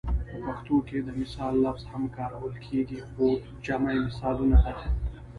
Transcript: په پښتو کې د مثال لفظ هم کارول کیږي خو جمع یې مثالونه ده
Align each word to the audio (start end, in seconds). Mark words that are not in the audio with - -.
په 0.29 0.37
پښتو 0.45 0.75
کې 0.87 0.97
د 1.01 1.07
مثال 1.19 1.53
لفظ 1.65 1.83
هم 1.91 2.03
کارول 2.17 2.53
کیږي 2.65 2.99
خو 3.09 3.25
جمع 3.65 3.91
یې 3.95 4.01
مثالونه 4.07 4.59
ده 4.77 4.87